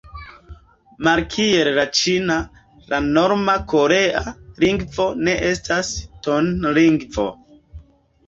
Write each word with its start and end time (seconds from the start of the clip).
Malkiel 1.07 1.67
la 1.79 1.83
ĉina, 1.97 2.37
la 2.93 3.01
norma 3.17 3.53
korea 3.73 4.23
lingvo 4.65 5.07
ne 5.27 5.35
estas 5.49 5.91
tonlingvo. 6.29 7.27